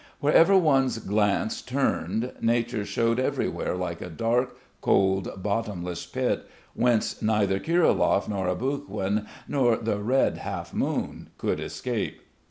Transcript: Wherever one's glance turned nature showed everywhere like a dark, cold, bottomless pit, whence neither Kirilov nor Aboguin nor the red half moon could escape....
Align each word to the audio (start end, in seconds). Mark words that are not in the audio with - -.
Wherever 0.19 0.57
one's 0.57 0.97
glance 0.97 1.61
turned 1.61 2.33
nature 2.41 2.85
showed 2.87 3.19
everywhere 3.19 3.75
like 3.75 4.01
a 4.01 4.09
dark, 4.09 4.57
cold, 4.81 5.29
bottomless 5.43 6.07
pit, 6.07 6.47
whence 6.73 7.21
neither 7.21 7.59
Kirilov 7.59 8.27
nor 8.27 8.47
Aboguin 8.47 9.27
nor 9.47 9.75
the 9.77 9.99
red 9.99 10.39
half 10.39 10.73
moon 10.73 11.29
could 11.37 11.59
escape.... 11.59 12.23